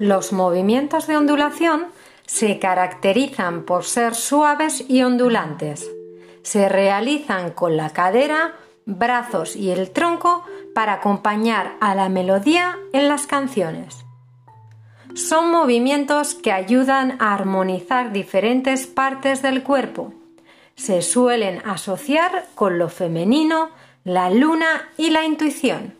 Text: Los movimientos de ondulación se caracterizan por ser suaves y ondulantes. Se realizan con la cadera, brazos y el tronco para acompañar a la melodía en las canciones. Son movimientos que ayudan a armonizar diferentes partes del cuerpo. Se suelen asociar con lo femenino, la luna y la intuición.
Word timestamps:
Los 0.00 0.32
movimientos 0.32 1.06
de 1.06 1.18
ondulación 1.18 1.88
se 2.24 2.58
caracterizan 2.58 3.64
por 3.64 3.84
ser 3.84 4.14
suaves 4.14 4.82
y 4.88 5.02
ondulantes. 5.02 5.90
Se 6.42 6.70
realizan 6.70 7.50
con 7.50 7.76
la 7.76 7.90
cadera, 7.90 8.54
brazos 8.86 9.56
y 9.56 9.70
el 9.70 9.90
tronco 9.90 10.42
para 10.74 10.94
acompañar 10.94 11.74
a 11.82 11.94
la 11.94 12.08
melodía 12.08 12.78
en 12.94 13.08
las 13.08 13.26
canciones. 13.26 14.06
Son 15.14 15.50
movimientos 15.50 16.34
que 16.34 16.50
ayudan 16.50 17.18
a 17.20 17.34
armonizar 17.34 18.10
diferentes 18.10 18.86
partes 18.86 19.42
del 19.42 19.62
cuerpo. 19.62 20.14
Se 20.76 21.02
suelen 21.02 21.60
asociar 21.66 22.46
con 22.54 22.78
lo 22.78 22.88
femenino, 22.88 23.68
la 24.04 24.30
luna 24.30 24.88
y 24.96 25.10
la 25.10 25.26
intuición. 25.26 25.99